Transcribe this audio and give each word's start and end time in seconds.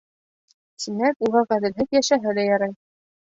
Тимәк, 0.85 1.21
уға 1.27 1.43
ғәҙелһеҙ 1.51 1.95
йәшәһә 2.01 2.35
лә 2.41 2.47
ярай. 2.49 2.75